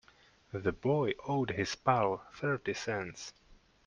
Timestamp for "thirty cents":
2.33-3.33